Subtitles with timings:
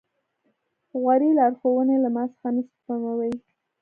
[1.01, 3.31] غورې لارښوونې له ما څخه نه سپموي.